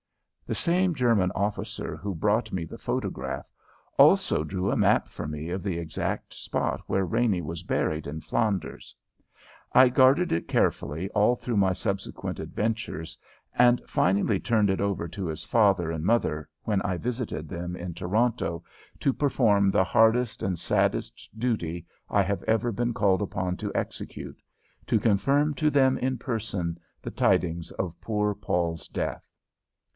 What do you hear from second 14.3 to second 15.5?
turned it over to his